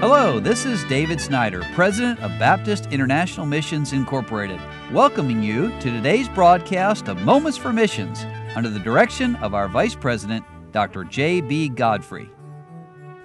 Hello, 0.00 0.40
this 0.40 0.64
is 0.64 0.82
David 0.84 1.20
Snyder, 1.20 1.62
President 1.74 2.18
of 2.20 2.30
Baptist 2.38 2.86
International 2.86 3.44
Missions 3.44 3.92
Incorporated, 3.92 4.58
welcoming 4.94 5.42
you 5.42 5.68
to 5.80 5.90
today's 5.90 6.26
broadcast 6.26 7.08
of 7.08 7.20
Moments 7.20 7.58
for 7.58 7.70
Missions 7.70 8.24
under 8.56 8.70
the 8.70 8.78
direction 8.78 9.36
of 9.36 9.52
our 9.52 9.68
Vice 9.68 9.94
President, 9.94 10.42
Dr. 10.72 11.04
J.B. 11.04 11.68
Godfrey. 11.68 12.30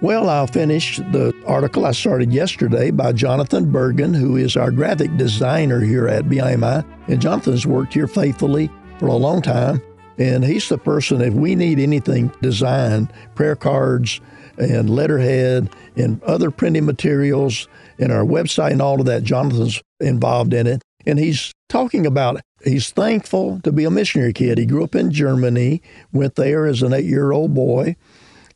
Well, 0.02 0.28
I'll 0.28 0.46
finish 0.46 0.98
the 0.98 1.32
article 1.46 1.86
I 1.86 1.92
started 1.92 2.30
yesterday 2.30 2.90
by 2.90 3.12
Jonathan 3.12 3.72
Bergen, 3.72 4.12
who 4.12 4.36
is 4.36 4.54
our 4.54 4.70
graphic 4.70 5.16
designer 5.16 5.80
here 5.80 6.08
at 6.08 6.26
BIMI. 6.26 6.84
And 7.08 7.22
Jonathan's 7.22 7.66
worked 7.66 7.94
here 7.94 8.06
faithfully 8.06 8.70
for 8.98 9.06
a 9.06 9.16
long 9.16 9.40
time. 9.40 9.80
And 10.18 10.44
he's 10.44 10.68
the 10.68 10.78
person, 10.78 11.20
if 11.20 11.34
we 11.34 11.54
need 11.54 11.78
anything 11.78 12.32
designed, 12.40 13.12
prayer 13.34 13.56
cards 13.56 14.20
and 14.58 14.88
letterhead 14.88 15.68
and 15.96 16.22
other 16.22 16.50
printing 16.50 16.86
materials 16.86 17.68
and 17.98 18.10
our 18.10 18.24
website 18.24 18.72
and 18.72 18.80
all 18.80 19.00
of 19.00 19.06
that, 19.06 19.22
Jonathan's 19.22 19.82
involved 20.00 20.54
in 20.54 20.66
it. 20.66 20.82
And 21.06 21.18
he's 21.18 21.52
talking 21.68 22.06
about 22.06 22.40
he's 22.64 22.90
thankful 22.90 23.60
to 23.60 23.72
be 23.72 23.84
a 23.84 23.90
missionary 23.90 24.32
kid. 24.32 24.58
He 24.58 24.66
grew 24.66 24.84
up 24.84 24.94
in 24.94 25.12
Germany, 25.12 25.82
went 26.12 26.36
there 26.36 26.66
as 26.66 26.82
an 26.82 26.92
eight 26.92 27.04
year 27.04 27.32
old 27.32 27.54
boy 27.54 27.96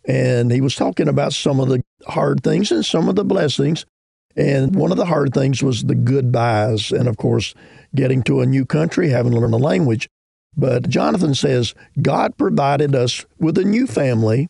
and 0.07 0.51
he 0.51 0.61
was 0.61 0.75
talking 0.75 1.09
about 1.09 1.33
some 1.33 1.61
of 1.61 1.69
the 1.69 1.83
hard 2.07 2.43
things 2.43 2.73
and 2.73 2.85
some 2.85 3.09
of 3.09 3.17
the 3.17 3.25
blessings. 3.25 3.85
And 4.37 4.75
one 4.75 4.91
of 4.91 4.97
the 4.97 5.07
hard 5.07 5.35
things 5.35 5.63
was 5.63 5.83
the 5.83 5.95
goodbyes, 5.95 6.93
and 6.93 7.09
of 7.09 7.17
course, 7.17 7.53
getting 7.95 8.23
to 8.25 8.41
a 8.41 8.47
new 8.47 8.65
country, 8.65 9.11
having 9.11 9.33
to 9.33 9.41
learn 9.41 9.51
the 9.51 9.59
language. 9.59 10.09
But 10.57 10.89
Jonathan 10.89 11.35
says 11.35 11.75
God 12.01 12.37
provided 12.37 12.95
us 12.95 13.25
with 13.39 13.57
a 13.59 13.65
new 13.65 13.87
family. 13.87 14.49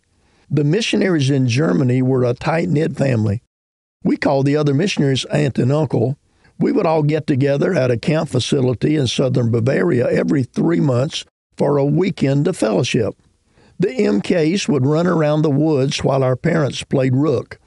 The 0.50 0.64
missionaries 0.64 1.30
in 1.30 1.46
Germany 1.46 2.02
were 2.02 2.24
a 2.24 2.34
tight 2.34 2.68
knit 2.68 2.96
family. 2.96 3.42
We 4.02 4.16
called 4.16 4.46
the 4.46 4.56
other 4.56 4.74
missionaries 4.74 5.24
aunt 5.26 5.58
and 5.58 5.70
uncle. 5.70 6.18
We 6.58 6.72
would 6.72 6.86
all 6.86 7.02
get 7.02 7.26
together 7.26 7.74
at 7.74 7.90
a 7.90 7.98
camp 7.98 8.28
facility 8.28 8.96
in 8.96 9.06
southern 9.06 9.50
Bavaria 9.50 10.08
every 10.10 10.42
three 10.42 10.80
months 10.80 11.24
for 11.56 11.76
a 11.76 11.84
weekend 11.84 12.48
of 12.48 12.56
fellowship. 12.56 13.14
The 13.78 13.88
MKs 13.88 14.68
would 14.68 14.86
run 14.86 15.06
around 15.06 15.42
the 15.42 15.50
woods 15.50 16.04
while 16.04 16.22
our 16.22 16.36
parents 16.36 16.82
played 16.84 17.14
rook. 17.14 17.58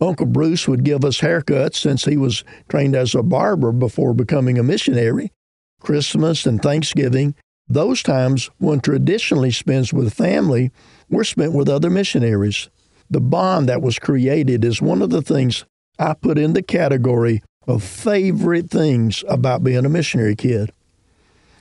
Uncle 0.00 0.26
Bruce 0.26 0.66
would 0.68 0.84
give 0.84 1.04
us 1.04 1.20
haircuts 1.20 1.76
since 1.76 2.04
he 2.04 2.16
was 2.16 2.44
trained 2.68 2.94
as 2.94 3.14
a 3.14 3.22
barber 3.22 3.72
before 3.72 4.14
becoming 4.14 4.58
a 4.58 4.62
missionary. 4.62 5.32
Christmas 5.80 6.46
and 6.46 6.62
Thanksgiving, 6.62 7.34
those 7.70 8.02
times 8.02 8.50
one 8.58 8.80
traditionally 8.80 9.52
spends 9.52 9.92
with 9.92 10.12
family, 10.12 10.72
were 11.08 11.24
spent 11.24 11.52
with 11.52 11.68
other 11.68 11.88
missionaries. 11.88 12.68
The 13.08 13.20
bond 13.20 13.68
that 13.68 13.80
was 13.80 13.98
created 13.98 14.64
is 14.64 14.82
one 14.82 15.00
of 15.00 15.10
the 15.10 15.22
things 15.22 15.64
I 15.98 16.14
put 16.14 16.36
in 16.36 16.52
the 16.52 16.62
category 16.62 17.42
of 17.68 17.82
favorite 17.82 18.70
things 18.70 19.22
about 19.28 19.62
being 19.62 19.84
a 19.84 19.88
missionary 19.88 20.34
kid. 20.34 20.72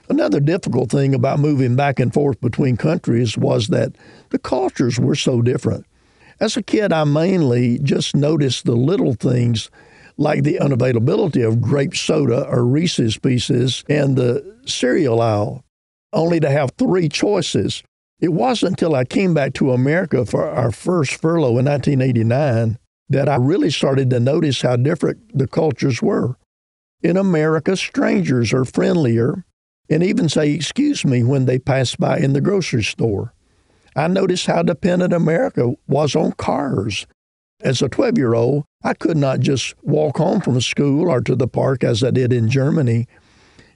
Another 0.09 0.39
difficult 0.39 0.89
thing 0.89 1.13
about 1.13 1.39
moving 1.39 1.75
back 1.75 1.99
and 1.99 2.11
forth 2.11 2.41
between 2.41 2.77
countries 2.77 3.37
was 3.37 3.67
that 3.67 3.93
the 4.31 4.39
cultures 4.39 4.99
were 4.99 5.15
so 5.15 5.43
different. 5.43 5.85
As 6.39 6.57
a 6.57 6.63
kid, 6.63 6.91
I 6.91 7.03
mainly 7.03 7.77
just 7.79 8.15
noticed 8.15 8.65
the 8.65 8.75
little 8.75 9.13
things 9.13 9.69
like 10.17 10.43
the 10.43 10.57
unavailability 10.59 11.47
of 11.47 11.61
grape 11.61 11.95
soda 11.95 12.47
or 12.47 12.65
Reese's 12.65 13.17
Pieces 13.17 13.83
and 13.87 14.17
the 14.17 14.57
cereal 14.65 15.21
aisle, 15.21 15.63
only 16.13 16.39
to 16.39 16.49
have 16.49 16.71
three 16.71 17.09
choices. 17.09 17.83
It 18.19 18.33
wasn't 18.33 18.71
until 18.71 18.95
I 18.95 19.05
came 19.05 19.33
back 19.33 19.53
to 19.55 19.71
America 19.71 20.25
for 20.25 20.49
our 20.49 20.71
first 20.71 21.15
furlough 21.15 21.57
in 21.57 21.65
1989 21.65 22.77
that 23.09 23.29
I 23.29 23.37
really 23.37 23.71
started 23.71 24.09
to 24.09 24.19
notice 24.19 24.61
how 24.61 24.75
different 24.75 25.37
the 25.37 25.47
cultures 25.47 26.01
were. 26.01 26.35
In 27.01 27.17
America, 27.17 27.77
strangers 27.77 28.53
are 28.53 28.65
friendlier 28.65 29.45
and 29.89 30.03
even 30.03 30.29
say, 30.29 30.51
Excuse 30.51 31.05
me, 31.05 31.23
when 31.23 31.45
they 31.45 31.59
pass 31.59 31.95
by 31.95 32.19
in 32.19 32.33
the 32.33 32.41
grocery 32.41 32.83
store. 32.83 33.33
I 33.95 34.07
noticed 34.07 34.45
how 34.45 34.63
dependent 34.63 35.13
America 35.13 35.73
was 35.87 36.15
on 36.15 36.33
cars. 36.33 37.07
As 37.61 37.81
a 37.81 37.89
12 37.89 38.17
year 38.17 38.33
old, 38.33 38.65
I 38.83 38.93
could 38.93 39.17
not 39.17 39.39
just 39.39 39.73
walk 39.83 40.17
home 40.17 40.39
from 40.39 40.61
school 40.61 41.09
or 41.09 41.21
to 41.21 41.35
the 41.35 41.47
park 41.47 41.83
as 41.83 42.03
I 42.03 42.11
did 42.11 42.31
in 42.31 42.49
Germany. 42.49 43.07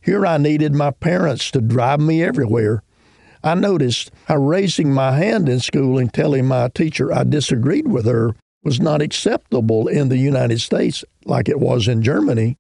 Here 0.04 0.26
I 0.26 0.38
needed 0.38 0.76
my 0.76 0.92
parents 0.92 1.50
to 1.52 1.62
drive 1.62 2.02
me 2.02 2.22
everywhere. 2.22 2.84
I 3.42 3.56
noticed 3.56 4.12
how 4.26 4.36
raising 4.36 4.94
my 4.94 5.14
hand 5.14 5.48
in 5.48 5.62
school 5.62 5.98
and 5.98 6.14
telling 6.14 6.46
my 6.46 6.68
teacher 6.68 7.14
I 7.14 7.24
disagreed 7.24 7.88
with 7.88 8.06
her 8.06 8.36
was 8.64 8.82
not 8.82 9.02
acceptable 9.02 9.88
in 9.88 10.10
the 10.10 10.18
United 10.18 10.60
States 10.60 11.06
like 11.24 11.48
it 11.48 11.60
was 11.60 11.88
in 11.88 12.04
Germany. 12.04 12.58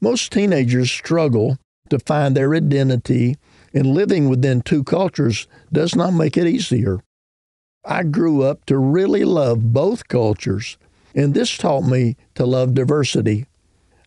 Most 0.00 0.32
teenagers 0.32 0.90
struggle 0.90 1.58
to 1.90 2.00
find 2.00 2.36
their 2.36 2.52
identity, 2.54 3.36
and 3.72 3.86
living 3.86 4.28
within 4.28 4.60
two 4.60 4.82
cultures 4.82 5.46
does 5.72 5.94
not 5.94 6.10
make 6.10 6.36
it 6.36 6.46
easier. 6.46 7.00
I 7.84 8.02
grew 8.02 8.42
up 8.42 8.66
to 8.66 8.78
really 8.78 9.24
love 9.24 9.72
both 9.72 10.08
cultures, 10.08 10.76
and 11.14 11.34
this 11.34 11.56
taught 11.56 11.84
me 11.84 12.16
to 12.34 12.44
love 12.44 12.74
diversity. 12.74 13.46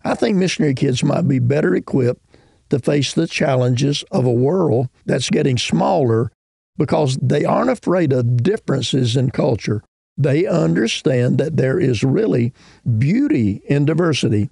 I 0.03 0.15
think 0.15 0.35
missionary 0.35 0.73
kids 0.73 1.03
might 1.03 1.27
be 1.27 1.39
better 1.39 1.73
equipped 1.75 2.21
to 2.71 2.79
face 2.79 3.13
the 3.13 3.27
challenges 3.27 4.03
of 4.11 4.25
a 4.25 4.31
world 4.31 4.89
that's 5.05 5.29
getting 5.29 5.57
smaller 5.57 6.31
because 6.77 7.17
they 7.21 7.45
aren't 7.45 7.69
afraid 7.69 8.11
of 8.11 8.41
differences 8.41 9.15
in 9.15 9.29
culture. 9.29 9.83
They 10.17 10.45
understand 10.45 11.37
that 11.37 11.57
there 11.57 11.79
is 11.79 12.03
really 12.03 12.53
beauty 12.97 13.61
in 13.65 13.85
diversity. 13.85 14.49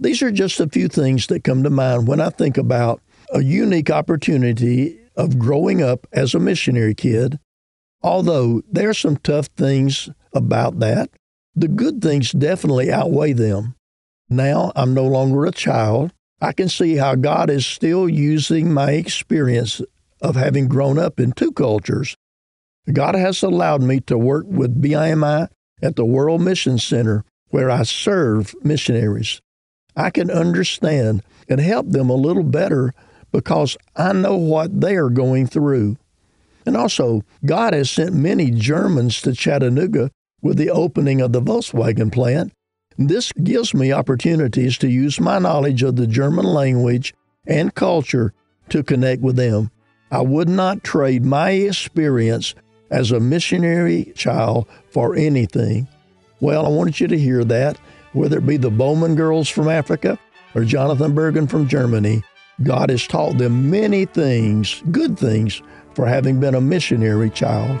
These 0.00 0.22
are 0.22 0.30
just 0.30 0.60
a 0.60 0.68
few 0.68 0.88
things 0.88 1.26
that 1.28 1.44
come 1.44 1.62
to 1.62 1.70
mind 1.70 2.08
when 2.08 2.20
I 2.20 2.30
think 2.30 2.56
about 2.56 3.00
a 3.32 3.42
unique 3.42 3.90
opportunity 3.90 4.98
of 5.16 5.38
growing 5.38 5.82
up 5.82 6.06
as 6.12 6.34
a 6.34 6.38
missionary 6.38 6.94
kid. 6.94 7.38
Although 8.02 8.62
there 8.70 8.90
are 8.90 8.94
some 8.94 9.16
tough 9.16 9.46
things 9.56 10.10
about 10.32 10.78
that, 10.80 11.10
the 11.54 11.68
good 11.68 12.02
things 12.02 12.32
definitely 12.32 12.92
outweigh 12.92 13.32
them. 13.32 13.74
Now 14.28 14.72
I'm 14.76 14.92
no 14.92 15.04
longer 15.06 15.46
a 15.46 15.52
child. 15.52 16.12
I 16.40 16.52
can 16.52 16.68
see 16.68 16.96
how 16.96 17.14
God 17.14 17.48
is 17.48 17.64
still 17.64 18.08
using 18.08 18.72
my 18.72 18.92
experience 18.92 19.80
of 20.20 20.36
having 20.36 20.68
grown 20.68 20.98
up 20.98 21.18
in 21.18 21.32
two 21.32 21.52
cultures. 21.52 22.16
God 22.92 23.14
has 23.14 23.42
allowed 23.42 23.82
me 23.82 24.00
to 24.00 24.18
work 24.18 24.46
with 24.46 24.80
BIMI 24.80 25.48
at 25.82 25.96
the 25.96 26.04
World 26.04 26.42
Mission 26.42 26.78
Center, 26.78 27.24
where 27.48 27.70
I 27.70 27.82
serve 27.82 28.54
missionaries. 28.62 29.40
I 29.96 30.10
can 30.10 30.30
understand 30.30 31.22
and 31.48 31.60
help 31.60 31.88
them 31.88 32.10
a 32.10 32.14
little 32.14 32.42
better 32.42 32.92
because 33.32 33.76
I 33.96 34.12
know 34.12 34.36
what 34.36 34.80
they 34.80 34.96
are 34.96 35.10
going 35.10 35.46
through. 35.46 35.96
And 36.64 36.76
also, 36.76 37.22
God 37.44 37.72
has 37.72 37.90
sent 37.90 38.14
many 38.14 38.50
Germans 38.50 39.20
to 39.22 39.32
Chattanooga 39.32 40.10
with 40.42 40.58
the 40.58 40.70
opening 40.70 41.20
of 41.20 41.32
the 41.32 41.40
Volkswagen 41.40 42.12
plant. 42.12 42.52
This 42.98 43.32
gives 43.32 43.74
me 43.74 43.92
opportunities 43.92 44.78
to 44.78 44.88
use 44.88 45.20
my 45.20 45.38
knowledge 45.38 45.82
of 45.82 45.96
the 45.96 46.06
German 46.06 46.46
language 46.46 47.14
and 47.46 47.74
culture 47.74 48.32
to 48.70 48.82
connect 48.82 49.22
with 49.22 49.36
them. 49.36 49.70
I 50.10 50.22
would 50.22 50.48
not 50.48 50.84
trade 50.84 51.24
my 51.24 51.50
experience 51.50 52.54
as 52.90 53.10
a 53.10 53.20
missionary 53.20 54.12
child 54.14 54.66
for 54.90 55.14
anything. 55.14 55.88
Well, 56.40 56.64
I 56.64 56.68
wanted 56.68 57.00
you 57.00 57.08
to 57.08 57.18
hear 57.18 57.44
that 57.44 57.78
whether 58.12 58.38
it 58.38 58.46
be 58.46 58.56
the 58.56 58.70
Bowman 58.70 59.14
girls 59.14 59.48
from 59.48 59.68
Africa 59.68 60.18
or 60.54 60.64
Jonathan 60.64 61.14
Bergen 61.14 61.46
from 61.46 61.68
Germany, 61.68 62.22
God 62.62 62.88
has 62.88 63.06
taught 63.06 63.36
them 63.36 63.70
many 63.70 64.06
things, 64.06 64.82
good 64.90 65.18
things, 65.18 65.60
for 65.94 66.06
having 66.06 66.40
been 66.40 66.54
a 66.54 66.60
missionary 66.60 67.30
child. 67.30 67.80